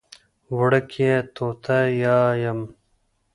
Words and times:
وړکیه! 0.57 1.15
توته 1.35 1.79
یایم. 2.03 2.59